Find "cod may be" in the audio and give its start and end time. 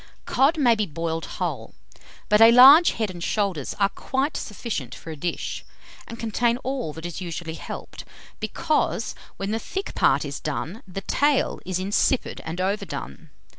0.47-0.85